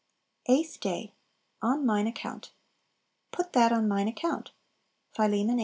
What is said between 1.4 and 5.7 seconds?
"On mine Account." "Put that on mine account." Philem.